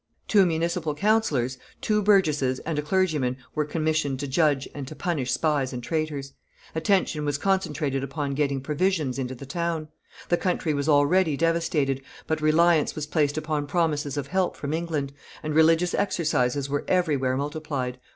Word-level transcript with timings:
Two 0.27 0.47
municipal 0.47 0.95
councillors, 0.95 1.59
two 1.79 2.01
burgesses, 2.01 2.57
and 2.61 2.79
a 2.79 2.81
clergyman 2.81 3.37
were 3.53 3.65
commissioned 3.65 4.19
to 4.19 4.27
judge 4.27 4.67
and 4.73 4.87
to 4.87 4.95
punish 4.95 5.31
spies 5.31 5.73
and 5.73 5.83
traitors; 5.83 6.33
attention 6.73 7.23
was 7.23 7.37
concentrated 7.37 8.03
upon 8.03 8.33
getting 8.33 8.61
provisions 8.61 9.19
into 9.19 9.35
the 9.35 9.45
town; 9.45 9.89
the 10.29 10.37
country 10.37 10.73
was 10.73 10.89
already 10.89 11.37
devastated, 11.37 12.01
but 12.25 12.41
reliance 12.41 12.95
was 12.95 13.05
placed 13.05 13.37
upon 13.37 13.67
promises 13.67 14.17
of 14.17 14.25
help 14.25 14.55
from 14.55 14.73
England; 14.73 15.13
and 15.43 15.53
religious 15.53 15.93
exercises 15.93 16.67
were 16.67 16.83
everywhere 16.87 17.37
multiplied. 17.37 17.99